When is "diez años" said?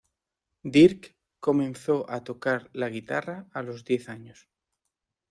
3.85-4.49